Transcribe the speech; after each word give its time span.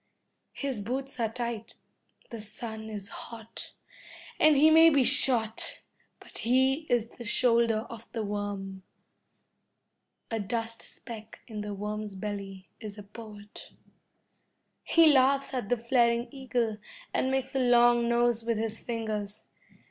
His 0.55 0.81
boots 0.81 1.19
are 1.19 1.31
tight, 1.31 1.75
the 2.31 2.41
sun 2.41 2.89
is 2.89 3.09
hot, 3.09 3.71
and 4.39 4.55
he 4.57 4.71
may 4.71 4.89
be 4.89 5.03
shot, 5.03 5.83
but 6.19 6.39
he 6.39 6.87
is 6.89 7.05
in 7.05 7.17
the 7.19 7.23
shoulder 7.23 7.85
of 7.87 8.11
the 8.11 8.23
worm. 8.23 8.81
A 10.31 10.39
dust 10.39 10.81
speck 10.81 11.41
in 11.47 11.61
the 11.61 11.75
worm's 11.75 12.15
belly 12.15 12.67
is 12.79 12.97
a 12.97 13.03
poet. 13.03 13.69
He 14.83 15.13
laughs 15.13 15.53
at 15.53 15.69
the 15.69 15.77
flaring 15.77 16.27
eagle 16.31 16.79
and 17.13 17.29
makes 17.29 17.53
a 17.53 17.59
long 17.59 18.09
nose 18.09 18.43
with 18.43 18.57
his 18.57 18.83
fingers. 18.83 19.45